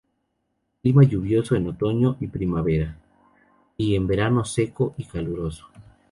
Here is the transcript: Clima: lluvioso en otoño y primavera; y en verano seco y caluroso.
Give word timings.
Clima: 0.81 1.03
lluvioso 1.03 1.55
en 1.55 1.67
otoño 1.67 2.17
y 2.19 2.25
primavera; 2.25 2.97
y 3.77 3.93
en 3.93 4.07
verano 4.07 4.43
seco 4.43 4.95
y 4.97 5.03
caluroso. 5.03 5.67